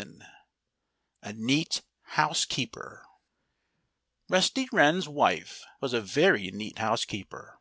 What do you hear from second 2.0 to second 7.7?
HOUSEKEEPER Rusty Wren's wife was a very neat housekeeper.